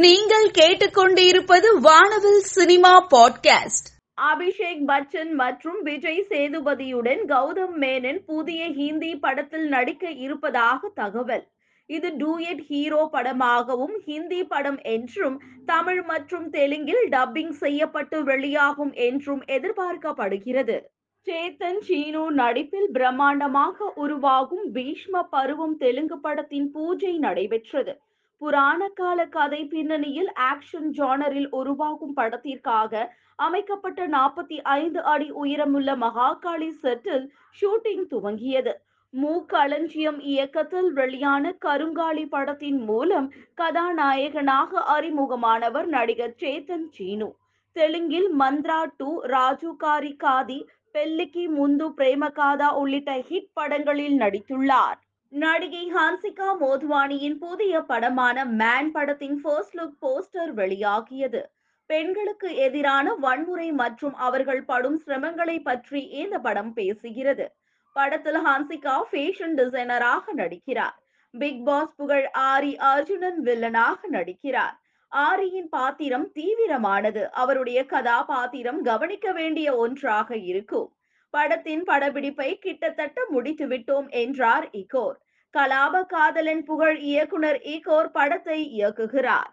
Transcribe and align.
நீங்கள் 0.00 0.50
கேட்டுக்கொண்டிருப்பது 0.50 1.80
வானவில் 1.80 2.40
சினிமா 2.40 3.06
பாட்காஸ்ட். 3.16 3.88
அபிஷேக் 4.20 4.84
பச்சன் 4.86 5.30
மற்றும் 5.30 5.82
விஜய் 5.82 6.26
சேதுபதியுடன் 6.28 7.24
கௌதம் 7.26 7.74
மேனன் 7.80 8.18
புதிய 8.26 8.70
ஹிந்தி 8.70 9.16
படத்தில் 9.16 9.68
நடிக்க 9.68 10.10
இருப்பதாக 10.10 10.88
தகவல். 10.94 11.48
இது 11.86 12.08
டூயட் 12.08 12.60
ஹீரோ 12.60 13.08
படமாகவும் 13.12 13.98
ஹிந்தி 14.04 14.44
படம் 14.44 14.78
என்றும் 14.82 15.40
தமிழ் 15.66 16.02
மற்றும் 16.02 16.50
தெலுங்கில் 16.50 17.08
டப்பிங் 17.08 17.50
செய்யப்பட்டு 17.50 18.24
வெளியாகும் 18.24 18.92
என்றும் 18.92 19.42
எதிர்பார்க்கப்படுகிறது. 19.44 20.80
சேத்தன் 21.24 21.80
சீனு 21.80 22.30
நடிப்பில் 22.30 22.90
பிரம்மாண்டமாக 22.92 23.90
உருவாகும் 23.94 24.74
பீஷ்ம 24.74 25.22
பருவம் 25.30 25.76
தெலுங்கு 25.76 26.20
படத்தின் 26.20 26.70
பூஜை 26.70 27.18
நடைபெற்றது. 27.18 28.00
புராண 28.42 28.88
கால 28.88 29.26
கதை 29.26 29.64
பின்னணியில் 29.64 30.32
ஆக்ஷன் 30.40 30.88
ஜானரில் 30.98 31.48
உருவாகும் 31.50 32.14
படத்திற்காக 32.16 33.10
அமைக்கப்பட்ட 33.36 34.06
நாற்பத்தி 34.06 34.60
ஐந்து 34.62 35.02
அடி 35.02 35.30
உயரமுள்ள 35.30 35.96
மகாகாளி 35.96 36.68
செட்டில் 36.82 37.30
ஷூட்டிங் 37.60 38.06
துவங்கியது. 38.10 38.72
மூக்களஞ்சியம் 39.10 39.46
களஞ்சியம் 39.46 40.20
இயக்கத்தில் 40.20 40.92
வெளியான 40.92 41.54
கருங்காலி 41.64 42.26
படத்தின் 42.28 42.80
மூலம் 42.80 43.32
கதாநாயகனாக 43.54 44.84
அறிமுகமானவர் 44.96 45.84
நடிகர் 45.84 46.36
சேத்தன் 46.40 46.88
சீனு. 46.88 47.34
தெலுங்கில் 47.72 48.28
மந்த்ரா 48.38 48.84
டூ 48.96 49.22
ராஜுகாரி 49.26 50.12
காதி 50.16 50.66
பெல்லிக்கி 50.92 51.46
முந்து 51.58 51.88
பிரேமகாதா 51.96 52.70
உள்ளிட்ட 52.74 53.16
ஹிட் 53.30 53.50
படங்களில் 53.52 54.18
நடித்துள்ளார். 54.18 55.00
நடிகை 55.34 55.92
ஹான்சிகா 55.94 56.48
மோத்வானியின் 56.60 57.36
புதிய 57.38 57.80
படமான 57.80 58.44
மேன் 58.44 58.90
படத்தின் 58.90 59.40
ஃபர்ஸ்ட் 59.40 59.76
லுக் 59.76 59.94
போஸ்டர் 60.02 60.52
வெளியாகியது. 60.56 61.40
பெண்களுக்கு 61.86 62.56
எதிரான 62.56 63.14
வன்முறை 63.14 63.72
மற்றும் 63.72 64.14
அவர்கள் 64.14 64.64
படும் 64.64 65.02
சிரமங்களை 65.06 65.56
பற்றி 65.62 66.02
இந்த 66.04 66.38
படம் 66.38 66.72
பேசுகிறது. 66.76 67.46
படத்தில் 67.92 68.34
ஹான்சிகா 68.34 68.96
ஃபேஷன் 69.10 69.56
டிசைனராக 69.56 70.24
நடிக்கிறார். 70.36 70.96
பிக் 71.30 71.64
பாஸ் 71.64 71.94
புகழ் 71.96 72.28
ஆரி 72.38 72.76
அர்ஜுனன் 72.76 73.42
வில்லனாக 73.42 74.00
நடிக்கிறார். 74.10 74.76
ஆரியின் 75.12 75.70
பாத்திரம் 75.70 76.30
தீவிரமானது. 76.34 77.22
அவருடைய 77.32 77.86
கதாபாத்திரம் 77.86 78.82
கவனிக்க 78.82 79.32
வேண்டிய 79.32 79.76
ஒன்றாக 79.76 80.36
இருக்கும். 80.36 80.90
படத்தின் 81.30 81.82
படப்பிடிப்பை 81.82 82.58
கிட்டத்தட்ட 82.58 83.20
முடித்துவிட்டோம் 83.34 84.08
என்றார் 84.08 84.70
இகோர். 84.70 85.18
கலாப 85.54 86.04
காதலன் 86.06 86.64
புகழ் 86.64 86.98
இயக்குனர் 86.98 87.58
இகோர் 87.64 88.10
படத்தை 88.12 88.60
இயக்குகிறார். 88.78 89.50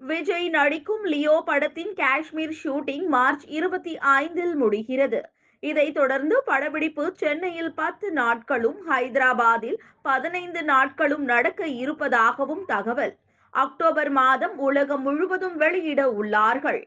விஜய் 0.00 0.48
நடிக்கும் 0.48 1.04
லியோ 1.04 1.42
படத்தின் 1.44 1.92
காஷ்மீர் 1.94 2.54
ஷூட்டிங் 2.64 3.06
மார்ச் 3.06 3.44
இருபத்தி 3.48 3.96
ஐந்தில் 3.96 4.54
முடிகிறது. 4.54 5.20
இதைத் 5.62 5.94
தொடர்ந்து 5.94 6.42
படப்பிடிப்பு 6.44 7.12
சென்னையில் 7.16 7.74
பத்து 7.74 8.12
நாட்களும் 8.12 8.78
ஹைதராபாத்தில் 8.90 9.78
பதினைந்து 10.02 10.62
நாட்களும் 10.62 11.24
நடக்க 11.24 11.66
இருப்பதாகவும் 11.66 12.64
தகவல். 12.66 13.14
அக்டோபர் 13.54 14.10
மாதம் 14.10 14.56
உலகம் 14.58 15.02
முழுவதும் 15.02 15.56
வெளியிட 15.56 16.02
உள்ளார்கள். 16.10 16.80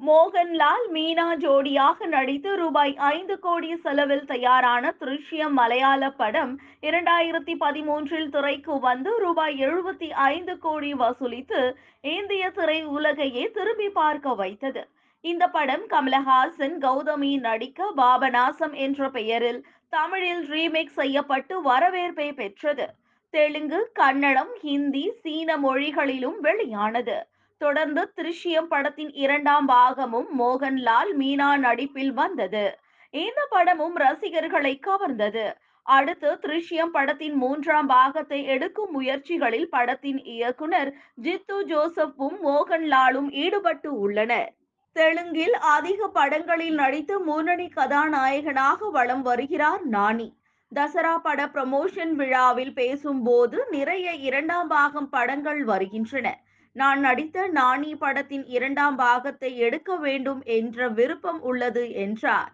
மோகன்லால் 0.00 0.86
மீனா 0.92 1.26
ஜோடியாக 1.42 2.06
நடித்து 2.06 2.56
ரூபாய் 2.56 2.96
ஐந்து 2.96 3.38
கோடி 3.38 3.76
செலவில் 3.76 4.24
தயாரான 4.24 4.94
திருஷ்யம் 5.00 5.54
மலையாள 5.58 6.10
படம் 6.10 6.52
இரண்டாயிரத்தி 6.82 7.54
பதிமூன்றில் 7.60 8.28
திரைக்கு 8.28 8.78
வந்து 8.78 9.18
ரூபாய் 9.18 9.56
எழுபத்தி 9.66 10.08
ஐந்து 10.08 10.58
கோடி 10.58 10.94
வசூலித்து 10.94 11.60
இந்திய 12.00 12.50
திரை 12.50 12.84
உலகையே 12.84 13.50
திரும்பி 13.50 13.88
பார்க்க 13.88 14.34
வைத்தது. 14.34 14.88
இந்த 15.20 15.48
படம் 15.48 15.84
கமலஹாசன் 15.88 16.76
கௌதமி 16.78 17.40
நடிக்க 17.40 17.92
பாபநாசம் 17.96 18.74
என்ற 18.86 19.10
பெயரில் 19.10 19.64
தமிழில் 19.88 20.44
ரீமேக் 20.48 20.96
செய்யப்பட்டு 21.00 21.62
வரவேற்பை 21.62 22.32
பெற்றது. 22.32 22.88
தெலுங்கு 23.30 23.90
கன்னடம் 23.92 24.52
ஹிந்தி 24.60 25.12
சீன 25.22 25.56
மொழிகளிலும் 25.56 26.40
வெளியானது. 26.40 27.16
தொடர்ந்து 27.60 28.12
திருஷ்யம் 28.16 28.68
படத்தின் 28.68 29.12
இரண்டாம் 29.14 29.68
பாகமும் 29.68 30.30
மோகன்லால் 30.38 31.12
மீனா 31.18 31.56
நடிப்பில் 31.56 32.12
வந்தது. 32.12 32.64
இந்த 33.10 33.46
படமும் 33.50 33.96
ரசிகர்களை 33.96 34.80
கவர்ந்தது. 34.86 35.44
அடுத்து 35.86 36.30
திருஷ்யம் 36.34 36.92
படத்தின் 36.92 37.34
மூன்றாம் 37.34 37.86
பாகத்தை 37.86 38.44
எடுக்கும் 38.44 38.92
முயற்சிகளில் 38.92 39.68
படத்தின் 39.68 40.20
இயக்குனர் 40.24 40.90
ஜித்து 41.22 41.56
ஜோசப்பும் 41.62 42.36
மோகன்லாலும் 42.44 43.28
ஈடுபட்டு 43.30 43.98
உள்ளனர். 43.98 44.50
தெலுங்கில் 44.92 45.52
அதிக 45.52 46.08
படங்களில் 46.08 46.74
நடித்து 46.74 47.20
முன்னணி 47.20 47.68
கதாநாயகனாக 47.68 48.90
வலம் 48.90 49.22
வருகிறார் 49.22 49.82
நானி. 49.88 50.28
தசரா 50.72 51.14
பட 51.18 51.40
ப்ரமோஷன் 51.46 52.12
விழாவில் 52.12 52.72
பேசும்போது 52.72 53.66
நிறைய 53.70 54.12
இரண்டாம் 54.28 54.68
பாகம் 54.68 55.08
படங்கள் 55.08 55.64
வருகின்றன. 55.64 56.28
நான் 56.76 57.00
நடித்த 57.00 57.46
நாணி 57.48 57.94
படத்தின் 57.94 58.44
இரண்டாம் 58.46 58.96
பாகத்தை 58.96 59.56
எடுக்க 59.56 59.96
வேண்டும் 59.96 60.42
என்ற 60.44 60.88
விருப்பம் 60.88 61.42
உள்ளது 61.42 61.92
என்றார். 61.92 62.52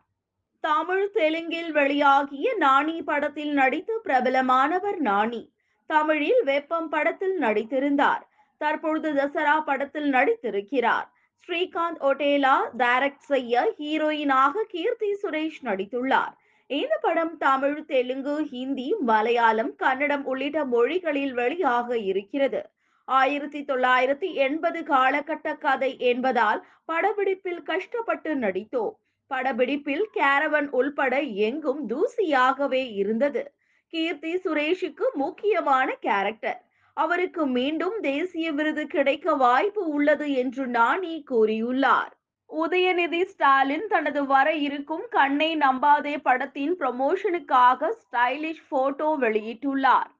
தமிழ் 0.64 1.10
தெலுங்கில் 1.10 1.74
வெளியாகிய 1.74 2.56
நாணி 2.56 3.02
படத்தில் 3.02 3.52
நடித்து 3.52 4.00
பிரபலமானவர் 4.04 4.96
நாணி 4.96 5.52
தமிழில் 5.86 6.42
வெப்பம் 6.42 6.88
படத்தில் 6.88 7.40
நடித்திருந்தார். 7.40 8.24
தற்பொழுது 8.56 9.12
தசரா 9.12 9.60
படத்தில் 9.60 10.12
நடித்திருக்கிறார். 10.12 11.06
ஸ்ரீகாந்த் 11.48 12.00
ஒட்டேலா 12.00 12.56
டைரக்ட் 12.76 13.24
செய்ய 13.28 13.74
ஹீரோயினாக 13.78 14.64
கீர்த்தி 14.68 15.12
சுரேஷ் 15.22 15.60
நடித்துள்ளார். 15.62 16.34
இந்த 16.66 16.98
படம் 17.00 17.36
தமிழ் 17.36 17.84
தெலுங்கு 17.84 18.44
ஹிந்தி 18.44 18.94
மலையாளம் 19.00 19.72
கன்னடம் 19.76 20.24
உள்ளிட்ட 20.24 20.64
மொழிகளில் 20.64 21.34
வெளியாக 21.34 21.90
இருக்கிறது. 22.04 22.62
ஆயிரத்தி 23.04 23.64
தொள்ளாயிரத்தி 23.64 24.34
எண்பது 24.34 24.80
காலகட்ட 24.80 25.58
கதை 25.58 25.98
என்பதால் 25.98 26.66
படப்பிடிப்பில் 26.92 27.62
கஷ்டப்பட்டு 27.62 28.36
நடித்தோம். 28.36 28.94
படப்பிடிப்பில் 29.30 30.04
கேரவன் 30.12 30.68
உள்பட 30.70 31.20
எங்கும் 31.20 31.88
தூசியாகவே 31.88 32.92
இருந்தது. 32.92 33.54
கீர்த்தி 33.86 34.36
சுரேஷுக்கு 34.36 35.06
முக்கியமான 35.14 35.94
கேரக்டர். 36.00 36.64
அவருக்கு 36.94 37.46
மீண்டும் 37.46 38.00
தேசிய 38.00 38.52
விருது 38.52 38.86
கிடைக்க 38.86 39.34
வாய்ப்பு 39.34 39.88
உள்ளது 39.88 40.32
என்று 40.32 40.66
நானி 40.66 41.24
கூறியுள்ளார். 41.30 42.12
உதயநிதி 42.50 43.24
ஸ்டாலின் 43.24 43.86
தனது 43.86 44.26
வர 44.26 44.52
இருக்கும் 44.52 45.04
கண்ணை 45.10 45.56
நம்பாதே 45.56 46.16
படத்தின் 46.22 46.76
ப்ரமோஷனுக்காக 46.78 47.90
ஸ்டைலிஷ் 48.00 48.64
போட்டோ 48.68 49.16
வெளியிட்டுள்ளார். 49.20 50.10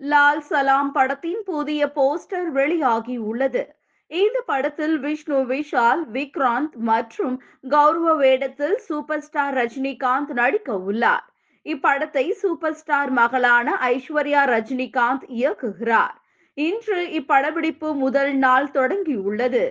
லால் 0.00 0.40
சலாம் 0.40 0.90
படத்தின் 0.92 1.42
புதிய 1.44 1.86
போஸ்டர் 1.94 2.50
வெளியாகி 2.50 3.16
உள்ளது. 3.16 3.62
இந்த 4.10 4.38
படத்தில் 4.46 4.96
விஷ்ணு 4.98 5.38
விஷால் 5.46 6.02
விக்ராந்த் 6.12 6.76
மற்றும் 6.90 7.36
கௌரவ 7.68 8.14
வேடத்தில் 8.14 8.76
சூப்பர் 8.78 9.20
ஸ்டார் 9.20 9.54
ரஜினிகாந்த் 9.54 10.32
நடிக்க 10.32 10.78
உள்ளார். 10.88 11.24
இப்படத்தை 11.66 12.26
சூப்பர் 12.42 12.74
ஸ்டார் 12.74 13.10
மகளான 13.10 13.68
ஐஸ்வர்யா 13.88 14.42
ரஜினிகாந்த் 14.52 15.26
இயக்குகிறார். 15.38 16.14
இன்று 16.58 17.00
இப்படப்பிடிப்பு 17.18 17.88
முதல் 17.94 18.34
நாள் 18.36 18.68
தொடங்கியுள்ளது 18.74 19.64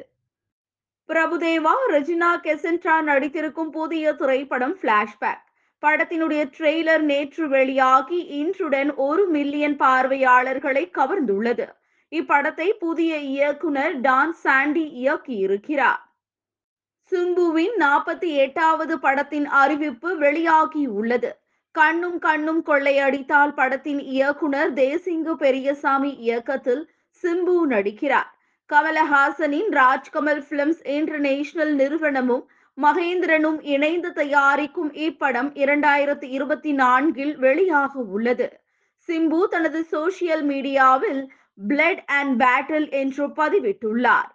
பிரபுதேவா 1.09 1.73
ரெஜினா 1.91 2.29
கெசன்ட்ரா 2.43 2.95
நடித்திருக்கும் 3.09 3.71
புதிய 3.71 4.13
திரைப்படம் 4.13 4.75
பிளாஷ்பேக் 4.81 5.44
படத்தினுடைய 5.83 6.41
ட்ரெய்லர் 6.57 7.03
நேற்று 7.03 7.45
வெளியாகி 7.47 8.19
இன்றுடன் 8.41 8.91
ஒரு 8.95 9.23
மில்லியன் 9.27 9.75
பார்வையாளர்களை 9.75 10.83
கவர்ந்துள்ளது. 10.93 11.67
இப்படத்தை 12.11 12.67
புதிய 12.79 13.17
இயக்குனர் 13.17 13.95
டான் 14.01 14.33
சாண்டி 14.33 14.85
இயக்கியிருக்கிறார். 15.01 16.01
சிம்புவின் 17.11 17.75
நாற்பத்தி 17.79 18.29
எட்டாவது 18.35 18.99
படத்தின் 18.99 19.47
அறிவிப்பு 19.61 20.17
வெளியாகி 20.17 20.83
உள்ளது 20.99 21.31
கண்ணும் 21.75 22.19
கண்ணும் 22.19 22.61
கொள்ளையடித்தால் 22.65 23.53
படத்தின் 23.53 24.01
இயக்குனர் 24.13 24.71
தேசிங்கு 24.73 25.33
பெரியசாமி 25.33 26.11
இயக்கத்தில் 26.25 26.83
சிம்பு 27.23 27.55
நடிக்கிறார். 27.73 28.29
கமலஹாசனின் 28.69 29.69
ராஜ்கமல் 29.71 30.41
பிலிம்ஸ் 30.49 30.83
இன்டர்நேஷனல் 30.97 31.73
நிறுவனமும் 31.75 32.45
மகேந்திரனும் 32.77 33.59
இணைந்து 33.63 34.09
தயாரிக்கும் 34.13 34.91
இப்படம் 35.05 35.49
இரண்டாயிரத்தி 35.55 36.27
இருபத்தி 36.29 36.71
நான்கில் 36.71 37.35
வெளியாக 37.37 37.93
உள்ளது. 38.15 38.47
சிம்பு 39.09 39.41
தனது 39.47 39.81
சோசியல் 39.91 40.43
மீடியாவில் 40.43 41.21
பிளட் 41.69 42.01
அண்ட் 42.17 42.33
பேட்டில் 42.41 42.87
என்று 42.91 43.25
பதிவிட்டுள்ளார். 43.37 44.29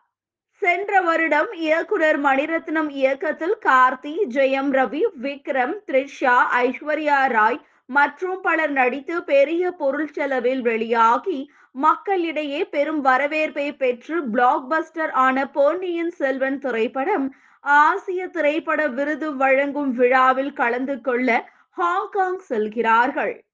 சென்ற 0.62 1.00
வருடம் 1.00 1.50
இயக்குனர் 1.58 2.18
மணிரத்னம் 2.20 2.90
இயக்கத்தில் 2.92 3.56
கார்த்தி 3.66 4.14
ஜெயம் 4.36 4.72
ரவி 4.72 5.02
விக்ரம் 5.22 5.74
த்ரிஷா 5.88 6.36
ஐஸ்வர்யா 6.58 7.20
ராய் 7.26 7.60
மற்றும் 7.88 8.40
பலர் 8.40 8.70
நடித்து 8.70 9.16
பெரிய 9.22 9.70
பொருள் 9.72 10.10
செலவில் 10.12 10.60
வெளியாகி 10.60 11.38
மக்களிடையே 11.74 12.60
பெரும் 12.64 13.00
வரவேற்பை 13.00 13.68
பெற்று 13.72 14.16
பிளாக் 14.24 14.68
பஸ்டர் 14.70 15.12
ஆன 15.24 15.46
பொன்னியின் 15.48 16.12
செல்வன் 16.18 16.58
திரைப்படம் 16.58 17.26
ஆசிய 17.64 18.26
திரைப்பட 18.26 18.86
விருது 18.88 19.36
வழங்கும் 19.36 19.92
விழாவில் 19.92 20.52
கலந்து 20.52 21.00
கொள்ள 21.00 21.28
ஹாங்காங் 21.70 22.38
செல்கிறார்கள். 22.38 23.44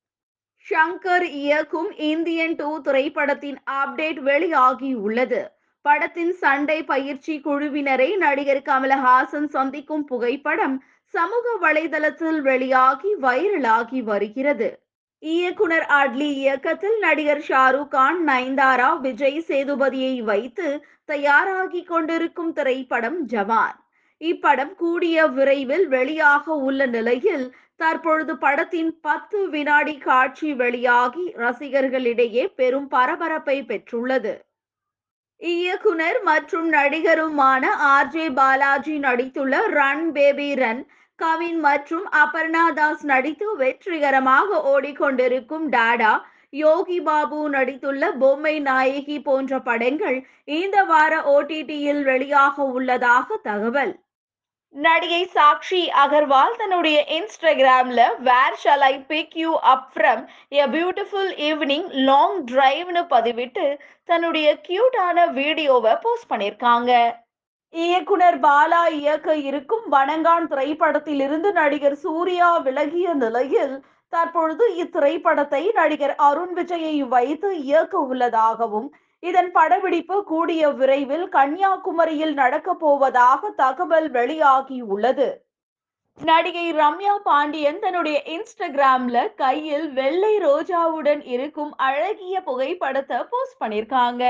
ஷங்கர் 0.66 1.26
இயக்கும் 1.40 1.90
இந்தியன் 1.96 2.54
டூ 2.54 2.80
திரைப்படத்தின் 2.80 3.58
அப்டேட் 3.70 4.20
வெளியாகி 4.20 4.94
உள்ளது. 4.94 5.52
படத்தின் 5.82 6.32
சண்டை 6.32 6.84
பயிற்சி 6.84 7.40
குழுவினரை 7.44 8.16
நடிகர் 8.16 8.62
கமலஹாசன் 8.64 9.48
சந்திக்கும் 9.48 10.04
புகைப்படம் 10.04 10.76
சமூக 11.14 11.46
வலைதளத்தில் 11.60 12.40
வெளியாகி 12.40 13.14
வைரலாகி 13.22 14.02
வருகிறது. 14.02 14.68
இயக்குனர் 15.18 15.86
அட்லி 15.90 16.28
இயக்கத்தில் 16.34 16.98
நடிகர் 16.98 17.44
ஷாருக் 17.48 17.88
கான் 17.88 18.28
நயன்தாரா 18.28 19.00
விஜய் 19.00 19.44
சேதுபதியை 19.48 20.22
வைத்து 20.22 20.68
தயாராகி 21.04 21.82
கொண்டிருக்கும் 21.84 22.52
திரைப்படம் 22.52 23.26
ஜவான். 23.26 23.76
இப்படம் 24.20 24.72
கூடிய 24.74 25.26
விரைவில் 25.36 25.86
வெளியாக 25.88 26.44
உள்ள 26.68 26.86
நிலையில் 26.86 27.46
தற்பொழுது 27.76 28.34
படத்தின் 28.36 28.92
பத்து 29.00 29.38
வினாடி 29.48 29.94
காட்சி 29.98 30.50
வெளியாகி 30.54 31.24
ரசிகர்களிடையே 31.36 32.44
பெரும் 32.58 32.88
பரபரப்பை 32.88 33.56
பெற்றுள்ளது. 33.70 34.34
இயக்குனர் 35.42 36.18
மற்றும் 36.22 36.68
நடிகருமான 36.68 37.64
ஆர் 37.88 38.10
ஜே 38.14 38.26
பாலாஜி 38.38 38.94
நடித்துள்ள 38.98 39.56
ரன் 39.78 40.06
பேபி 40.12 40.48
ரன் 40.54 40.80
கவின் 41.18 41.60
மற்றும் 41.60 42.06
அபர்ணா 42.22 42.64
தாஸ் 42.78 43.04
நடித்து 43.04 43.46
வெற்றிகரமாக 43.56 44.58
ஓடிக்கொண்டிருக்கும் 44.72 45.66
டாடா 45.68 46.14
யோகி 46.62 46.98
பாபு 47.00 47.38
நடித்துள்ள 47.54 48.10
பொம்மை 48.18 48.54
நாயகி 48.60 49.18
போன்ற 49.18 49.60
படங்கள் 49.60 50.18
இந்த 50.58 50.76
வார 50.84 51.22
ஓடிடியில் 51.34 52.02
வெளியாக 52.10 52.56
உள்ளதாக 52.76 53.38
தகவல். 53.42 53.94
நடிகை 54.76 55.20
சாக்ஷி 55.34 55.82
அகர்வால் 55.96 56.56
தன்னுடைய 56.56 56.96
இன்ஸ்டாகிராம்ல 57.08 58.00
where 58.18 58.58
shall 58.62 58.84
I 58.84 58.94
pick 59.06 59.36
you 59.36 59.52
up 59.72 59.86
from 59.94 60.22
a 60.56 60.64
beautiful 60.66 61.30
evening 61.46 61.86
long 62.08 62.36
டிரைவ்னு 62.44 63.02
பதிவிட்டு 63.10 63.64
தன்னுடைய 64.04 64.48
கியூட்டான 64.68 65.24
வீடியோவை 65.32 65.94
போஸ்ட் 66.02 66.30
பண்ணியிருக்காங்க. 66.32 66.90
இயக்குனர் 67.74 68.38
பாலா 68.38 68.82
இயக்க 69.00 69.30
இருக்கும் 69.48 69.86
வணங்கான் 69.92 70.46
திரைப்படத்திலிருந்து 70.46 71.50
நடிகர் 71.52 71.98
சூர்யா 72.04 72.50
விலகிய 72.58 73.14
நிலையில் 73.14 73.74
தற்பொழுது 74.12 74.64
இத்திரைப்படத்தை 74.82 75.62
நடிகர் 75.74 76.14
அருண் 76.28 76.54
விஜயை 76.58 76.96
வைத்து 77.08 77.48
இயக்க 77.64 77.96
உள்ளதாகவும் 78.12 78.88
இதன் 79.22 79.50
படப்பிடிப்பு 79.52 80.16
கூடிய 80.24 80.70
விரைவில் 80.70 81.26
கன்னியாகுமரியில் 81.28 82.34
நடக்க 82.34 82.74
போவதாக 82.74 83.50
தகவல் 83.56 84.08
வெளியாகி 84.10 84.78
உள்ளது 84.80 85.28
நடிகை 86.20 86.66
ரம்யா 86.72 87.14
பாண்டியன் 87.22 87.78
தன்னுடைய 87.78 88.18
இன்ஸ்டாகிராம்ல 88.34 89.34
கையில் 89.34 89.92
வெள்ளை 89.92 90.34
ரோஜாவுடன் 90.38 91.22
இருக்கும் 91.26 91.72
அழகிய 91.76 92.42
புகைப்படத்தை 92.42 93.18
போஸ்ட் 93.30 93.60
பண்ணிருக்காங்க. 93.64 94.24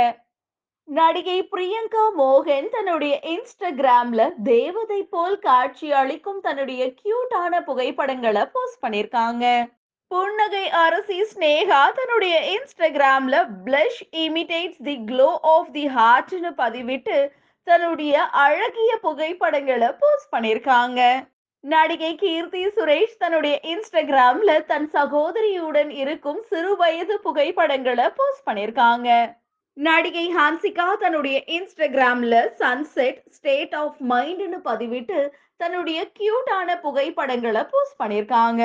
நடிகை 0.89 1.39
பிரியங்கா 1.53 2.05
மோகன் 2.19 2.69
தன்னுடைய 2.69 3.15
இன்ஸ்டாகிராம்ல 3.35 4.31
தேவதை 4.43 5.01
போல் 5.05 5.39
காட்சி 5.39 5.93
அளிக்கும் 5.93 6.41
தன்னுடைய 6.41 6.83
கியூட்டான 7.01 7.63
புகைப்படங்களை 7.65 8.45
போஸ்ட் 8.53 8.83
பண்ணிருக்காங்க. 8.85 9.45
புன்னகை 10.11 10.65
அரசி 10.81 11.17
ஸ்னேகா 11.31 11.79
தன்னுடைய 11.97 12.35
இன்ஸ்டாகிராம்ல 12.51 13.37
blush 13.65 14.03
imitates 14.21 14.83
the 14.87 14.95
glow 15.09 15.29
of 15.53 15.71
the 15.73 15.85
ஹார்ட்னு 15.95 16.51
பதிவிட்டு 16.61 17.17
தன்னுடைய 17.67 18.13
அழகிய 18.43 18.91
புகைப்படங்களை 19.03 19.89
போஸ்ட் 20.03 20.31
பண்ணியிருக்காங்க 20.33 21.01
நடிகை 21.65 22.13
கீர்த்தி 22.17 22.63
சுரேஷ் 22.77 23.17
தன்னுடைய 23.19 23.55
இன்ஸ்டாகிராம்ல 23.67 24.53
தன் 24.67 24.89
சகோதரியுடன் 24.95 25.91
இருக்கும் 25.97 26.41
சிறு 26.51 26.73
வயது 26.77 27.17
புகைப்படங்களை 27.23 28.07
போஸ்ட் 28.19 28.47
பண்ணியிருக்காங்க 28.47 29.09
நடிகை 29.77 30.27
ஹான்சிகா 30.37 30.89
தன்னுடைய 30.97 31.39
இன்ஸ்டாகிராம்ல 31.57 32.37
சன்செட் 32.61 33.23
ஸ்டேட் 33.33 33.75
ஆஃப் 33.77 33.99
மைண்ட்னு 34.11 34.61
பதிவிட்டு 34.65 35.19
தன்னுடைய 35.57 35.99
கியூட்டான 36.17 36.79
புகைப்படங்களை 36.81 37.65
போஸ்ட் 37.73 38.01
பண்ணியிருக்காங்க 38.01 38.63